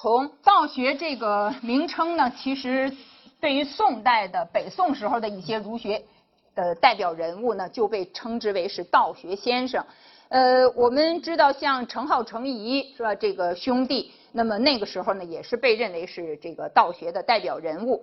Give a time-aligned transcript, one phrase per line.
[0.00, 2.90] 从道学这个名称呢，其实
[3.38, 6.02] 对于宋代的北宋时候的一些儒学
[6.54, 9.84] 的代表人物呢，就被称之为是道学先生。
[10.30, 13.14] 呃，我们知道像程颢、程颐是吧？
[13.14, 18.02] 这个兄弟，那么那个时候呢，也是被认为是这个道学的代表人物。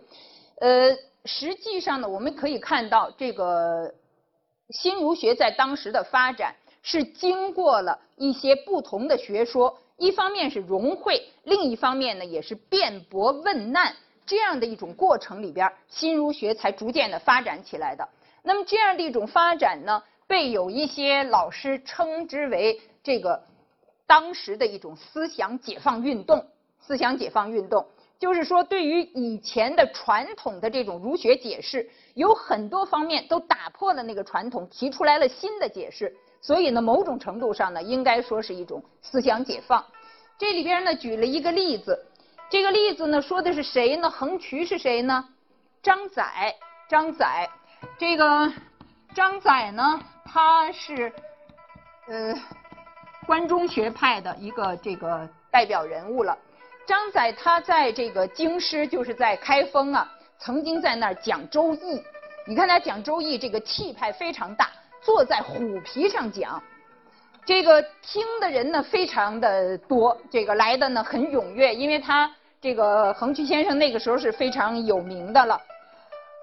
[0.60, 3.92] 呃，实际上呢，我们可以看到这个
[4.70, 6.54] 新儒学在当时的发展
[6.84, 9.80] 是经过了一些不同的学说。
[9.98, 13.96] 一方面是融汇，另一方面呢也是辩驳问难
[14.26, 18.08] 这样的一种过程里边，新儒学才逐渐的发展起来的。
[18.44, 23.44] 那么这样的一种发展呢，被有一些老师称之为这个
[24.06, 26.46] 当时的一种思想解放运动。
[26.80, 27.86] 思想解放运动
[28.18, 36.16] 就是说，对于以前的传统的这种儒学解释，有很多方面都打破了那个传统，提出来了新的解释。
[36.42, 39.84] 所以呢，某种程度上呢，应该说是一种思想解放。
[40.38, 42.06] 这里边呢，举了一个例子，
[42.50, 44.10] 这个例子呢，说的是谁呢？
[44.10, 45.28] 横渠是谁呢？
[45.82, 46.56] 张载，
[46.88, 47.50] 张载，
[47.98, 48.52] 这个
[49.14, 51.12] 张载呢，他是
[52.08, 52.34] 呃
[53.26, 56.38] 关中学派的一个这个代表人物了。
[56.86, 60.10] 张载他在这个京师，就是在开封啊，
[60.40, 61.96] 曾经在那儿讲《周易》。
[62.46, 64.70] 你看他讲《周易》，这个气派非常大。
[65.08, 66.62] 坐在虎皮上讲，
[67.46, 72.30] 这个听的人呢非常的多，这个来的呢很踊跃，因为他
[72.60, 75.62] 这个横渠先生那个时候是非常有名的了。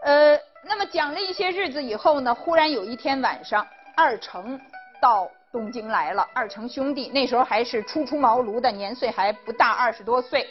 [0.02, 4.58] 呃，那么讲了一些日子以后呢，忽然有一天晚上，二程
[4.98, 10.48] 到东京来了，二程兄弟那时候还是初出茅庐的，年岁还不大，二十多岁。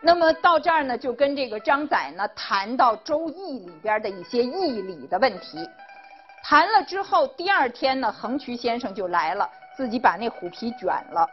[0.00, 5.68] 那么到这儿呢，就跟这个张载呢谈到《周易》里边的一些义理的问题。
[6.42, 11.28] 谈了之后，第二天呢，横渠先生就来了，自己把那虎皮卷了。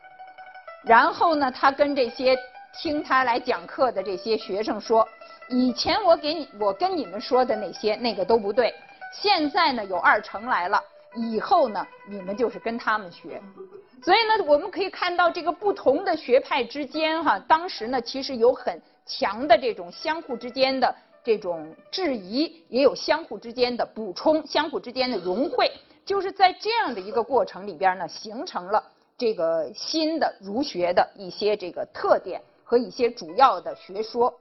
[0.84, 2.38] 然后呢，他跟这些
[2.74, 5.08] 听他来讲课的这些学生说
[5.48, 8.74] ：“以前我给你，我跟你们说的那些，那个都不对。
[9.14, 10.84] 现在呢，有二程来了，
[11.16, 13.42] 以后呢，你们就是跟他们学。
[14.04, 20.94] 所以呢，我们可以看到这个不同的学派之间，哈，当时呢，其实有很强的这种相互之间的。”
[21.26, 25.72] 这种质疑也有相互之间的补充，相互之间的融汇，
[26.06, 28.84] 就是在这样的一个过程里边呢，形成了
[29.18, 34.32] 这个新的儒学的一些这个特点和一些主要的学说。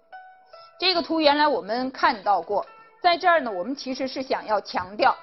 [0.79, 2.67] 这个图原来我们看到过，
[3.01, 5.17] 在这儿呢，我们其实是想要强调，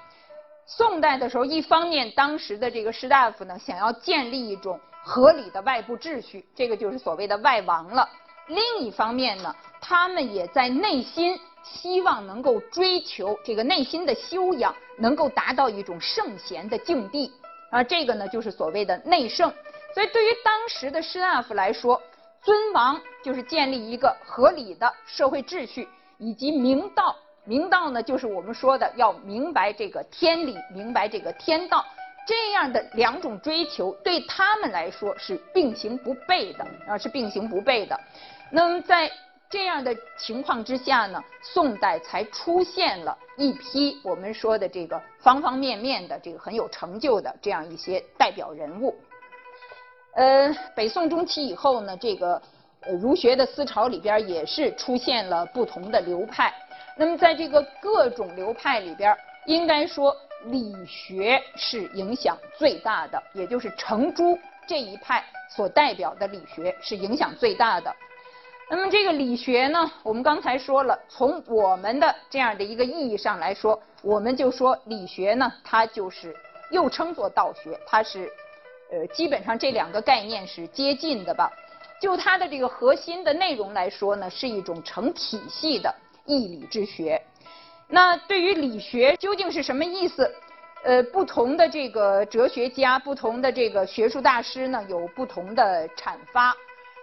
[0.66, 8.08] 宋代的时候，一方面当时的这个士大夫呢，想要建立一种合理的外部秩序，这个就是所谓的外王了；
[8.48, 9.54] 另一方面呢，
[9.92, 11.38] 他们也在内心。
[11.62, 17.32] 希望能够追求这个内心的修养，能够达到一种圣贤的境地
[17.70, 19.48] 啊，这个呢就是所谓的内圣。
[19.94, 22.02] 所以对于当时的士大夫来说，
[22.42, 25.88] 尊王就是建立一个合理的社会秩序，
[26.18, 27.14] 以及明道。
[27.44, 31.86] 明道呢，就是我们说的要明白这个天理，明白这个天道，
[32.26, 37.98] 这样的两种追求对他们来说是并行不悖的啊，是并行不悖的。
[38.50, 39.08] 那么在
[39.52, 48.96] 这样的情况之下呢，宋代才出现了一批我们说的这个方方面面的这个很有成就的这样一些代表人物。
[50.14, 52.40] 呃，北宋中期以后呢，这个
[52.98, 56.50] 儒学的思潮里边也是出现了不同的流派。
[56.96, 59.14] 那么在这个各种流派里边，
[59.44, 60.16] 应该说
[60.46, 67.94] 理学是影响最大的，也就是程朱这一派所代表的理学是影响最大的。
[68.70, 76.34] 那么这个理学呢，我们刚才说了，从我们的这样的一个意义上来说，我们就说理学呢，它就是
[76.70, 78.32] 又称作道学，它是
[78.90, 81.52] 呃基本上这两个概念是接近的吧。
[82.00, 85.94] 就它的这个核心的内容来说呢，是一种成体系的
[86.24, 87.20] 义理之学。
[87.88, 90.32] 那对于理学究竟是什么意思？
[90.82, 96.52] 呃，不同的这个哲学家，不同的这个学术大师呢，有不同的阐发。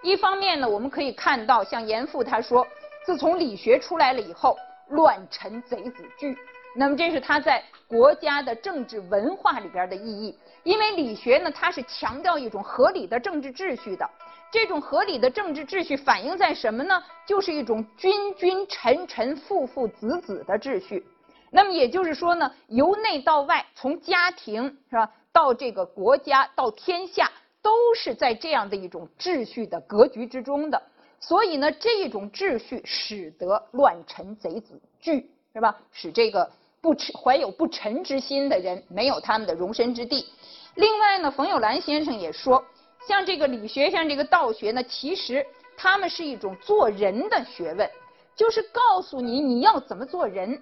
[0.02, 2.66] 一方面呢，我们可以看到，像严复他说，
[3.06, 4.58] 自从理学出来了以后，
[4.90, 6.38] 乱臣贼子惧。
[6.76, 10.38] 那么这是他在国家的政治文化里边的意义。
[10.64, 14.08] 因为理学呢，它是强调一种合理的政治秩序的。
[14.52, 17.02] 这种合理的政治秩序反映在什么呢？
[17.26, 21.06] 就是一种君君臣臣父父子子的秩序。
[21.50, 27.32] 那么也就是说呢，由内到外，从家庭是吧，到这个国家，到天下。
[27.62, 30.82] 都是在这样的一种秩序的格局之中的，
[31.20, 35.76] 所以呢，这一种秩序使得乱臣贼子惧，是吧？
[35.92, 36.50] 使这个
[36.82, 40.28] 不怀有不臣之心的人没有他们的容身之地。
[40.76, 42.64] 另外呢，冯友兰先生也说，
[43.08, 45.46] 像这个理学，像这个道学呢，其实
[45.76, 47.90] 他们是一种做人的学问，
[48.36, 50.62] 就是告诉你你要怎么做人。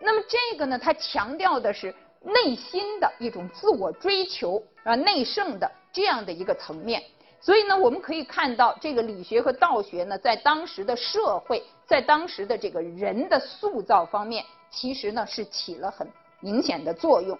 [0.00, 7.02] 那么这个呢，它强调的是内心的一种自我追求啊，内圣的这样的一个层面。
[7.40, 16.08] 所以呢，我们可以看到，这个理学和道学呢，在当时的社会，在当时的这个人的塑造方面，其实呢是起了很
[16.40, 17.38] 明显的作用。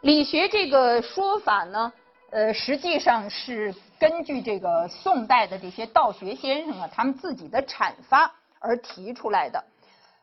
[0.00, 1.92] 理学这个说法呢，
[2.30, 9.62] 呃，实际上是根据这个宋代的这些道学先生啊，他们自己的阐发而提出来的。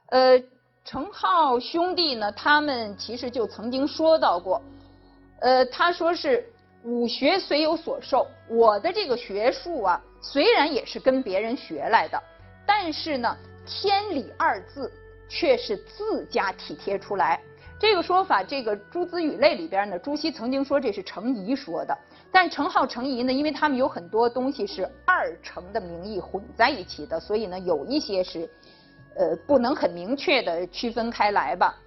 [0.08, 0.42] 呃，
[0.84, 4.60] 程颢兄弟呢，他们其实就曾经说到过，
[5.40, 6.52] 呃，他说是。
[6.84, 12.22] 武学虽有所受，我的这个学术啊，虽然也是跟别人学来的，
[12.66, 14.90] 但是呢，天理二字
[15.28, 17.40] 却是自家体贴出来。
[17.78, 21.98] 这个说法，这个《诸子语类》里边呢，朱熹曾经说这是程颐说的，
[22.32, 28.50] 但程颢、程颐呢，因为他们有很多东西是二程的名义混在一起的，所以呢，有一些是
[29.16, 31.78] 呃不能很明确的区分开来吧。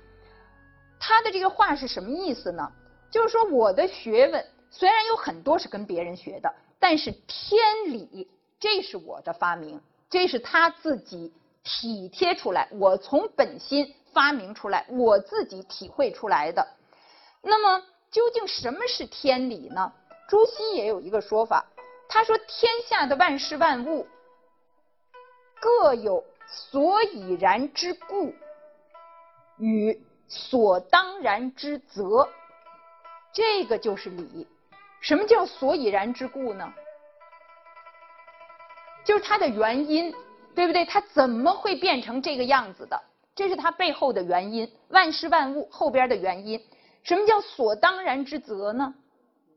[1.00, 2.70] 他的这个话是什么意思呢？
[3.10, 4.44] 就是说我的学问。
[4.72, 8.28] 虽然有很多是跟别人学的，但是天理
[8.58, 11.32] 这是我的发明，这是他自己
[11.62, 16.66] 体贴出来，我从本心发明出来，我自己体会出来的。
[17.42, 19.92] 那么究竟什么是天理呢？
[20.28, 21.66] 朱熹也有一个说法，
[22.08, 24.06] 他说天下的万事万物
[25.60, 28.34] 各有所以然之故
[29.58, 32.26] 与所当然之责，
[33.34, 34.48] 这个就是理。
[35.02, 36.72] 什么叫所以然之故呢？
[39.04, 40.14] 就是它的原因，
[40.54, 40.84] 对不对？
[40.84, 43.02] 它怎么会变成这个样子的？
[43.34, 46.64] 这是它背后的原因，万事万物后边的原因。
[47.02, 48.94] 什么叫所当然之则呢？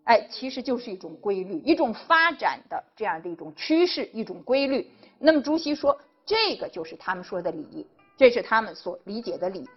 [0.06, 4.90] 哎，其实就是一种规律，一种发展的这样的一种趋势，一种规律。
[5.20, 5.96] 那么朱熹说，
[6.26, 7.86] 这个就是他们说的理，
[8.18, 9.70] 这是他们所理解的理。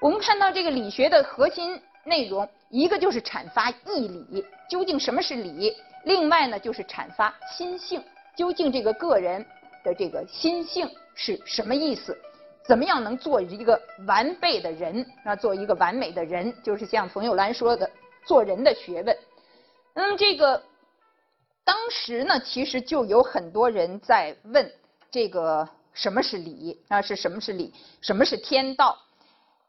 [0.00, 1.78] 我们看到这个理学的核心。
[2.04, 5.76] 内容一个就是阐发义理，究竟什么是理？
[6.04, 8.02] 另外呢，就是阐发心性，
[8.36, 9.44] 究竟这个个人
[9.84, 12.16] 的这个心性是什么意思？
[12.64, 15.36] 怎么样能做一个完备的人啊？
[15.36, 17.88] 做一个完美的人，就是像冯友兰说的，
[18.26, 19.16] 做人的学问。
[19.94, 20.60] 那嗯，这个
[21.64, 24.72] 当时呢，其实就有很多人在问
[25.10, 27.00] 这个什么是理啊？
[27.00, 27.72] 是什么是理？
[28.00, 28.98] 什么是天道？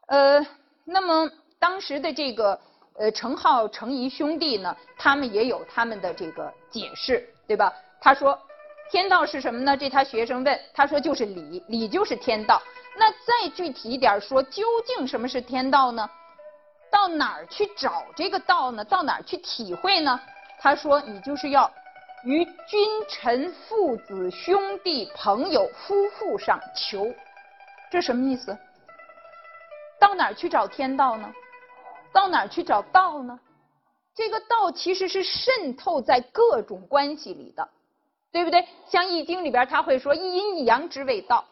[0.08, 0.44] 呃，
[0.84, 1.30] 那么。
[1.64, 2.60] 当时的这个
[2.98, 7.72] 呃程颢、程颐兄弟呢，他们也有他们的这个解释，对吧？
[8.02, 8.38] 他说
[8.90, 9.74] 天道是什么呢？
[9.74, 12.60] 这他学生问，他说就是理，理就是天道。
[12.98, 16.06] 那再具体一点说，究竟什么是天道呢？
[16.90, 18.84] 到哪儿去找这个道呢？
[18.84, 20.20] 到哪儿去体会呢？
[20.60, 21.72] 他说你就是要
[22.24, 27.10] 于君臣、父子、兄弟、朋友、夫妇上求，
[27.90, 28.54] 这什么意思？
[29.98, 31.32] 到哪儿去找天道呢？
[32.14, 33.38] 到哪儿去找道呢？
[34.14, 37.68] 这个道其实是渗透在各种关系里的，
[38.30, 38.64] 对不对？
[38.88, 41.44] 像《易经》里边他会说“一阴一阳之谓道”。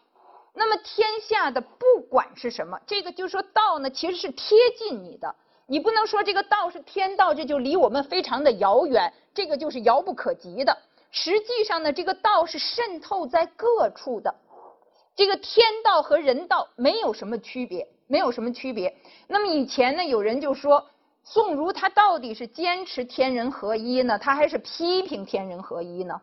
[0.54, 5.34] 那么天下的不管是什么，这个就说道呢，其实是贴近你的。
[5.66, 10.76] 你不能说这个道是天道，这就离我们非常的遥远，这个就是遥不可及的。
[11.10, 14.32] 实际上呢，这个道是渗透在各处的。
[15.16, 17.88] 这个天道和人道没有什么区别。
[18.12, 18.94] 没有什么区别。
[19.26, 20.86] 那么以前呢，有人就说
[21.24, 26.20] 宋儒他到底是坚持天人合一呢，他还是批评天人合一呢？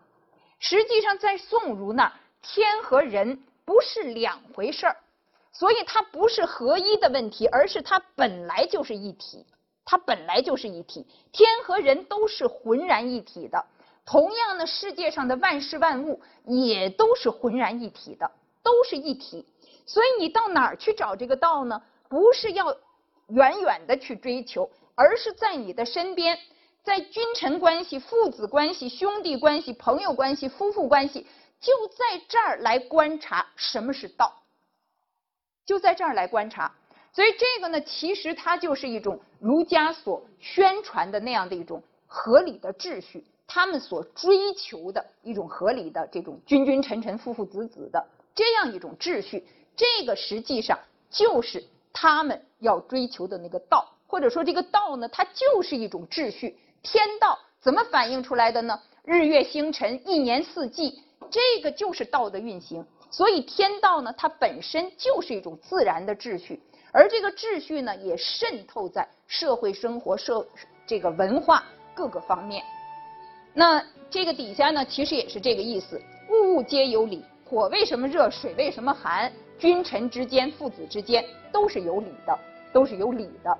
[0.59, 2.11] 实际上，在宋儒那儿，
[2.43, 4.97] 天和人不是两回事儿，
[5.51, 9.43] 所以它不是合一的问题，而是它本来就是一体，
[9.83, 11.07] 它本来就是一体。
[11.31, 13.65] 天和人都是浑然一体的。
[14.05, 18.29] 同样呢，世界上的万事万物也都是浑然一体的，
[18.61, 19.43] 都是一体。
[19.89, 21.81] 所以你到哪儿去找这个道呢？
[22.09, 22.77] 不是要
[23.29, 26.37] 远远的去追求，而是在你的身边，
[26.83, 31.25] 在君臣关系、父子关系、兄弟关系、朋友关系、夫妇关系，
[31.59, 34.31] 就在这儿来观察什么是道，
[35.65, 36.71] 就在这儿来观察。
[37.11, 48.05] 所以这个呢，其实它就是一种儒家所宣传的那样的一种合理的秩序，他们所追求的一种合理的这种君君臣臣、父父子子的
[48.35, 49.43] 这样一种秩序。
[49.79, 50.77] 这个实际上
[51.09, 56.59] 就是他们要追求的那个道，或者说这个道呢，它就是一种秩序。
[56.83, 58.77] 天道怎么反映出来的呢？
[59.05, 62.85] 日月星辰、一年四季，这个就是道的运行。
[63.09, 70.45] 所以天道呢，它本身就是一种自然的秩序，而这个秩序呢，也渗透在社会生活、社
[70.85, 71.63] 这个文化
[71.95, 72.61] 各个方面。
[73.53, 76.01] 那这个底下呢，其实也是这个意思。
[76.29, 82.39] 物物皆有理，火为什么热，水为什么寒，君臣之间、父子之间都是有礼的，
[82.73, 83.55] 都是有礼的。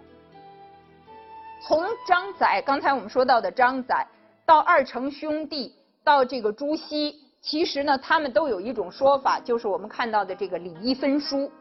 [1.61, 4.07] 从张载，刚才我们说到的张载，
[4.45, 11.51] 到二程兄弟，到这个朱熹，其实呢，他们都有一种说法，就是我们看到的这个礼义分书。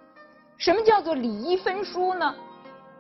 [0.57, 2.35] 什么叫做礼义分书呢？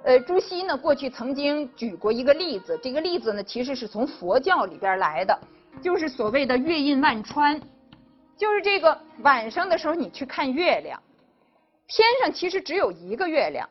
[0.04, 5.38] 呃，朱熹呢，过去曾经举过一个例子，这个例子呢，其实是从佛教里边来的，
[5.80, 7.60] 就是所谓的月印万川，
[8.36, 11.00] 就是这个晚上的时候你去看月亮，
[11.88, 13.68] 天上其实只有一个月亮，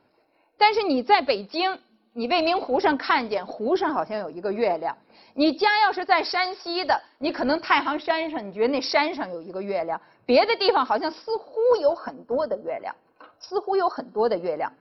[0.57, 1.79] 但是你在北京。
[2.13, 4.97] 你未名湖上看见湖上好像有一个月亮，
[5.35, 12.95] 你家要是在山西的，你可能太行山上，你觉得那山上有一个月亮，别的地方好像似乎有很多的月亮，
[13.39, 14.73] 似乎有很多的月亮，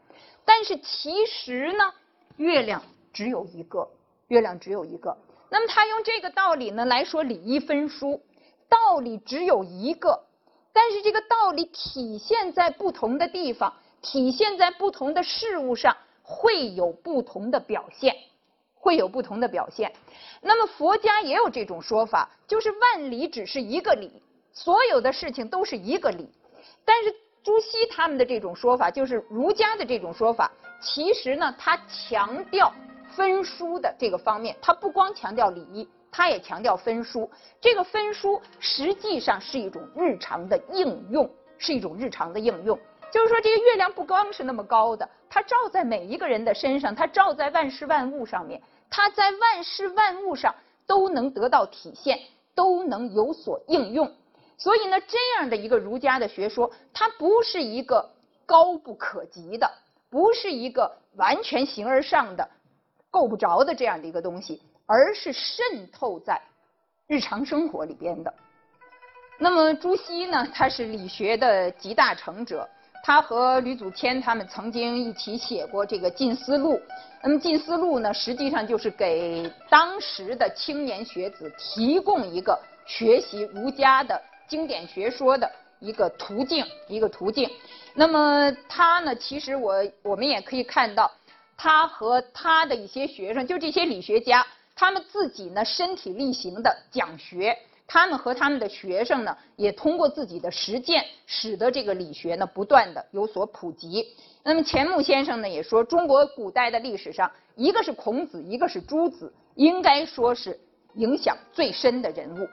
[0.47, 1.93] 但是其实呢，
[2.39, 3.87] 月亮只有一个，
[4.29, 5.15] 月亮只有一个。
[5.51, 8.23] 那么他用这个道理呢来说礼义分殊，
[8.71, 10.25] 道理只有一个，
[10.77, 15.97] 但是这个道理体现在不同的地方，体现在不同的事物上。
[16.29, 18.13] 会有不同的表现，
[18.75, 19.93] 会有不同的表现。
[20.41, 24.11] 那么佛家也有这种说法，就是万理只是一个理，
[24.53, 26.29] 所有的事情都是一个理。
[26.85, 27.15] 但是
[27.45, 32.75] 朱熹他们的这种说法，就是儒家的这种说法，其实呢，他强调
[33.13, 37.31] 分殊的这个方面，他不光强调理，他也强调分殊。
[37.61, 42.79] 这个分殊实际上是一种日常的应用，是一种日常的应用。
[43.13, 50.55] 就是说，这个月亮不光是那么高的，它照在每一个人的身上，它照在万事万物上面，它在万事万物上
[50.87, 52.19] 都能得到体现，
[52.55, 54.11] 都能有所应用。
[54.57, 58.11] 所以呢，这样的一个儒家的学说，它不是一个
[58.47, 59.71] 高不可及的，
[60.09, 62.49] 不是一个完全形而上的、
[63.11, 66.41] 够不着的这样的一个东西，而是渗透在
[67.07, 68.33] 日常生活里边的。
[69.39, 72.69] 那么朱熹呢，他是理学的集大成者。
[73.05, 76.75] 他和吕祖谦他们曾经一起写过这个《近思录》，
[77.23, 87.49] 那么《近思录》呢，实际上就是给当时的青年学子提供一个学习儒家的经典学说的一个途径，一个途径。
[87.95, 91.09] 那么他呢，其实我我们也可以看到，
[91.57, 94.45] 他和他的一些学生，就这些理学家，
[94.77, 97.59] 他们自己呢身体力行的讲学。
[97.89, 104.05] 他们和他们的学生呢，也通过自己的实践，使得这个理学呢不断的有所普及。
[104.43, 110.59] 那么钱穆先生呢也说，中国古代的历史上，一个是孔子，一个是朱子，应该说是
[110.95, 112.49] 影响最深的人物。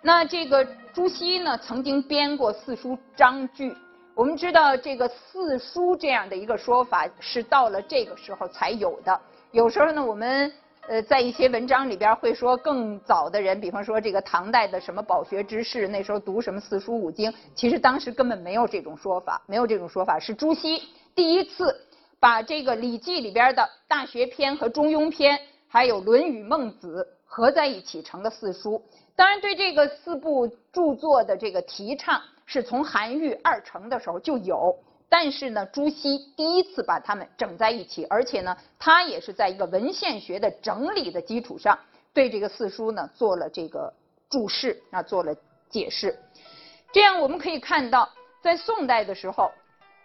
[0.00, 0.64] 那这个
[0.94, 3.76] 朱熹呢，曾经编过四书章句。
[4.14, 9.20] 我们知道，这个四书这样的一个说法是到了这个时候才有的。
[9.50, 10.52] 有时候呢，我们。
[10.88, 20.80] 呃，在一些文章里边会说更早的人，比方说这个唐代的什么饱学之士，那时候读什么四书五经，其实当时根本没有这种说法，没有这种说法，是朱熹
[21.12, 21.76] 第一次
[22.20, 28.80] 把这个《礼记》里边的《大学篇》和《中庸篇》，还有《论语》《孟子》合在一起成了四书。
[29.16, 34.76] 当然，对这个四部著作的这个提倡，是从韩愈二程的时候就有。
[35.08, 41.78] 但是呢，朱熹第一次把它们整在一起，而且呢，他也是在一个文献学的整理的基础上，
[42.12, 43.92] 对这个四书呢做了这个
[44.28, 45.34] 注释啊，做了
[45.70, 46.18] 解释。
[46.92, 48.08] 这样我们可以看到，
[48.42, 49.52] 在宋代的时候，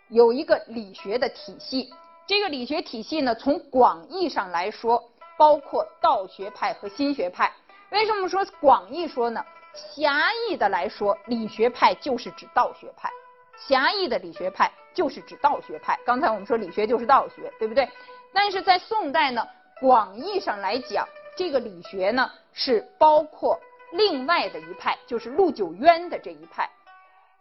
[0.10, 1.94] 有一个理学的体系。
[2.28, 5.04] 这个理学体系呢，从广义上来说，
[5.38, 7.52] 包括道学派和心学派。
[7.90, 9.44] 为什么说广义说呢？
[9.74, 13.10] 狭义的来说，理学派就是指道学派。
[13.58, 16.00] 狭义的理学派就是指道学派。
[16.06, 17.88] 刚才我们说理学就是道学，对不对？
[18.34, 19.48] 但是在宋代呢，
[19.80, 23.60] 广义上来讲，这个理学呢是包括
[23.92, 26.70] 另外的一派，就是陆九渊的这一派。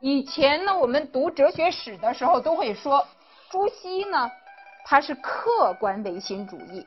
[0.01, 3.07] 以前呢，我们读哲学史的时候都会说，
[3.51, 4.31] 朱熹呢
[4.85, 6.87] 他是客观唯心主义，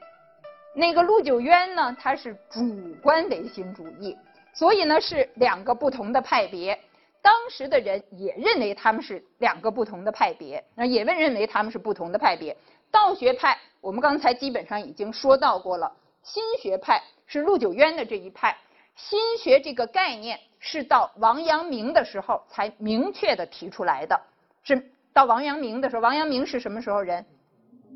[0.74, 4.18] 那个陆九渊呢他是主观唯心主义，
[4.54, 6.78] 所以呢是两个不同的派别。
[7.24, 12.56] 当时的人也认为他们是两个不同的派别，那也问认为他们是不同的派别。
[12.92, 15.90] 道学派，我们刚才基本上已经说到过了。
[16.22, 18.54] 心学派是陆九渊的这一派，
[18.98, 24.20] 心学这个概念是到王阳明的时候才明确的提出来的，
[24.62, 26.02] 是到王阳明的时候。
[26.02, 27.26] 王阳明是什么时候人？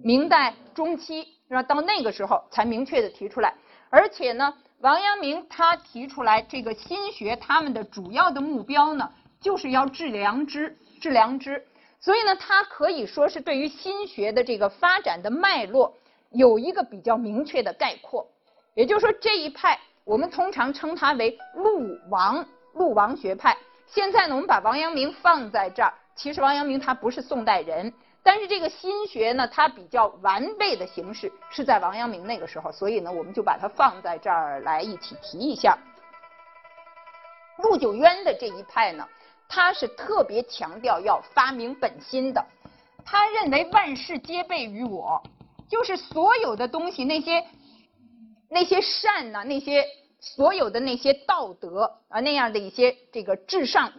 [0.01, 1.61] 明代中期，是吧？
[1.63, 3.53] 到那个时候才明确的提出来，
[3.89, 4.53] 而且呢。
[4.81, 11.65] 王阳明他提出来这个心学，他们的主要的目标呢，就是要治良知，治良知。
[11.99, 15.97] 所以呢，他可以说是对于心学的这个发展的脉络
[16.29, 18.27] 有一个比较明确的概括。
[18.75, 23.57] 也就是说，这一派我们通常称它为陆王，陆王学派。
[23.87, 27.93] 现在呢，我们把王阳明放在这儿，其实王阳明他不是宋代人，
[28.23, 35.77] 但是这个心学呢，它比较完备的形式是在王阳明那个时候，所以呢，我们就把它放在这儿来一起提一下。
[37.59, 39.07] 陆九渊的这一派呢，
[39.47, 42.43] 他是特别强调要发明本心的，
[43.05, 45.21] 他认为万事皆备于我，
[45.69, 47.45] 就是所有的东西那些
[48.49, 49.85] 那些善呐，那些
[50.19, 53.93] 所有的那些道德啊那样的一些这个至上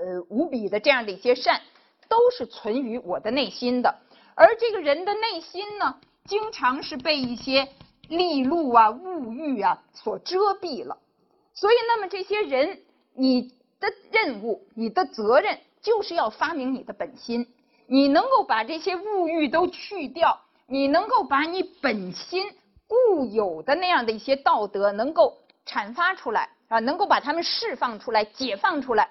[0.00, 1.60] 呃无比的这样的一些善，
[2.08, 3.94] 都是存于我的内心的，
[4.34, 7.68] 而这个人的内心呢，经常是被一些
[8.08, 10.96] 利禄啊、物欲啊所遮蔽了。
[11.52, 12.80] 所以，那么这些人，
[13.14, 17.46] 你的任务、你的责任，就是要发明你的本心。
[17.86, 22.50] 你能够把这些物欲都去掉，你能够把你本心
[22.86, 29.10] 固有的那样的一些道德，能够阐发出来啊，能够把它们释放出来、解放出来，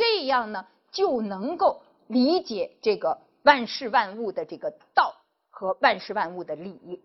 [0.00, 5.14] 这样呢，就能够理解这个万事万物的这个道
[5.50, 7.02] 和万事万物的理。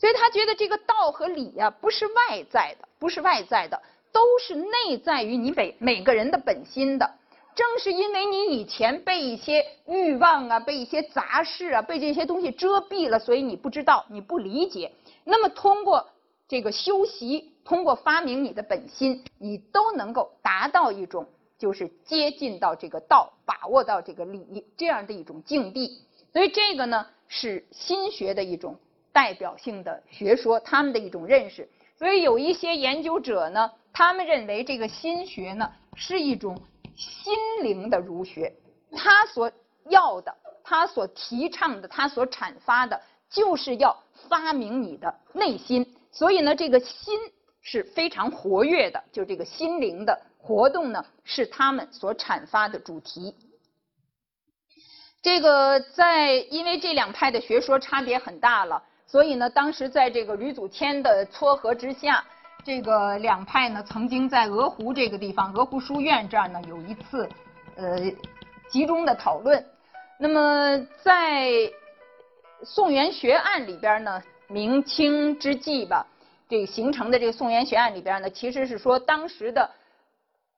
[0.00, 3.80] 所以他觉得这个道和理呀，不是外在的，不是外在的。
[4.10, 7.14] 都是内在于你每每个人的本心的，
[7.54, 14.92] 正是因为你以前被一些欲望啊、被一些杂事啊、被这些东西遮蔽了，所以你不知道、你不理解。
[15.24, 16.08] 那么通过
[16.46, 21.26] 这个修习，通过发明你的本心，你都能够达到一种
[21.64, 26.02] 就是接近到这个道、把握到这个理这样的一种境地。
[26.30, 28.78] 所以这个呢是心学的一种
[29.12, 31.66] 代表性的学说，他们的一种认识。
[31.96, 33.70] 所以有一些研究者呢。
[33.96, 36.60] 他们认为这个心学呢是一种
[36.96, 38.52] 心灵的儒学，
[38.90, 39.52] 他所
[39.88, 43.00] 要的，他所提倡的，他所阐发的，
[43.30, 43.96] 就是要
[44.28, 45.94] 发明你的内心。
[46.10, 47.16] 所以呢，这个心
[47.60, 53.34] 是非常活跃的，就这个心灵的活动呢，是他们所阐发的主题。
[55.22, 62.22] 这个在因为这两派的学说差别很大了，所以呢，当时在这个吕祖谦的撮合之下。
[62.66, 67.28] 这个两派呢，曾经在鹅湖这个地方，鹅湖书院这儿呢，有一次
[67.76, 67.98] 呃
[68.70, 69.62] 集中的讨论。
[70.18, 71.50] 那么在
[72.62, 76.06] 宋元学案里边呢，明清之际吧，
[76.48, 79.70] 这个形成的这个宋元学案里边呢，其实是说当时的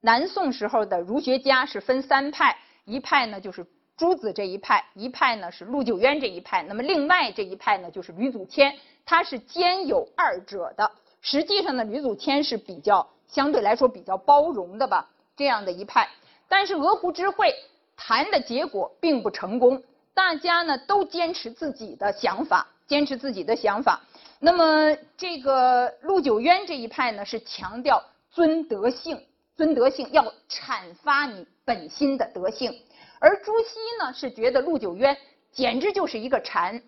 [0.01, 3.65] 南宋时候的儒学家是分三派，一派呢就是
[3.97, 10.91] 朱子这一派，一派呢是陆九渊这一派，那么另外这一派呢就是吕祖谦，他是兼有二者的。
[11.21, 16.07] 实际上呢，吕祖谦是比较相对来说比较包容的吧，这样的一派。
[16.47, 17.53] 但是鹅湖之会
[17.97, 19.83] 谈的结果并不成功，
[20.13, 23.99] 大家呢都坚持自己的想法，坚持自己的想法。
[24.39, 29.19] 那么这个陆九渊这一派呢是强调尊德性，
[29.57, 32.79] 尊德性要阐发你本心的德性，
[33.19, 35.17] 而朱熹呢是觉得陆九渊
[35.51, 36.79] 简直就是一个禅。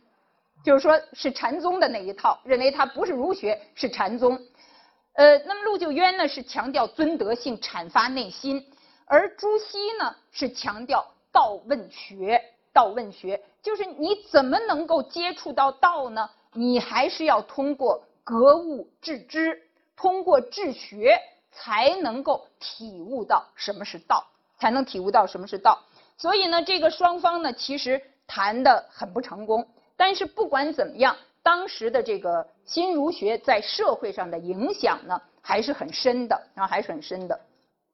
[0.62, 4.38] 就是说，是禅宗的那一套，认为他不是儒学，是禅宗。
[5.14, 8.64] 呃，那么陆九渊呢是强调尊德性，阐发内心，
[9.06, 12.40] 而朱熹呢是强调道问学，
[12.72, 16.30] 道问学就是你怎么能够接触到道呢？
[16.54, 19.64] 你还是要通过格物致知，
[19.96, 21.18] 通过治学
[21.52, 24.26] 才能够体悟到什么是道，
[24.58, 25.80] 才能体悟到什么是道。
[26.18, 29.68] 所以呢，这个双方呢其实谈得很不成功。
[29.96, 37.40] 但是不管怎么样，当时的这个新儒学在社会上的影响呢，还是很深的，啊还是很深的。